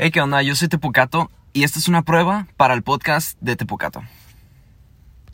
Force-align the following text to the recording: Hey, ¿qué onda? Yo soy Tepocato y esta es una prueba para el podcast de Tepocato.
Hey, 0.00 0.12
¿qué 0.12 0.20
onda? 0.20 0.40
Yo 0.42 0.54
soy 0.54 0.68
Tepocato 0.68 1.28
y 1.52 1.64
esta 1.64 1.80
es 1.80 1.88
una 1.88 2.02
prueba 2.02 2.46
para 2.56 2.72
el 2.72 2.84
podcast 2.84 3.36
de 3.40 3.56
Tepocato. 3.56 4.04